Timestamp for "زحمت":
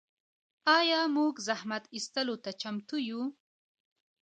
1.47-1.83